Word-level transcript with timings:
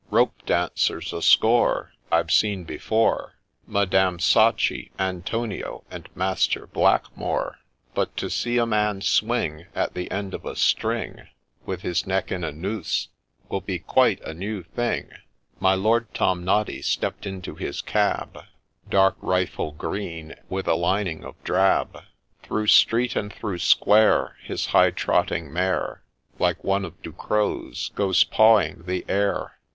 Rope 0.09 0.33
dancers 0.47 1.13
a 1.13 1.21
score 1.21 1.93
I've 2.11 2.31
seen 2.31 2.63
before— 2.63 3.35
Madame 3.77 4.17
Sacchi, 4.17 4.89
Antonio, 4.97 5.83
and 5.91 6.09
Master 6.15 6.65
Black 6.65 7.15
more; 7.15 7.59
But 7.93 8.17
to 8.17 8.27
see 8.27 8.57
a 8.57 8.65
man 8.65 9.01
swing 9.01 9.67
At 9.75 9.93
the 9.93 10.09
end 10.09 10.33
of 10.33 10.43
a 10.43 10.55
string, 10.55 11.27
With 11.67 11.83
his 11.83 12.07
neck 12.07 12.31
in 12.31 12.43
a 12.43 12.51
noose, 12.51 13.09
will 13.47 13.61
be 13.61 13.77
quite 13.77 14.19
a 14.21 14.33
new 14.33 14.63
thing 14.63 15.09
1' 15.11 15.17
My 15.59 15.75
Lord 15.75 16.11
Tomnoddy 16.15 16.81
stept 16.81 17.27
into 17.27 17.53
his 17.53 17.83
cab— 17.83 18.39
Dark 18.89 19.17
rifle 19.21 19.71
green, 19.71 20.33
with 20.49 20.67
a 20.67 20.73
lining 20.73 21.23
of 21.23 21.35
drab; 21.43 21.91
THE 21.93 21.99
EXECUTION 22.49 22.49
183 22.49 22.49
Through 22.49 22.67
street 22.67 23.15
and 23.15 23.31
through 23.31 23.59
square, 23.59 24.35
His 24.43 24.65
high 24.73 24.89
trotting 24.89 25.53
mare, 25.53 26.01
Like 26.39 26.63
one 26.63 26.85
of 26.85 26.99
Ducrow's, 27.03 27.89
goes 27.89 28.23
pawing 28.23 28.85
the 28.87 29.05
air. 29.07 29.59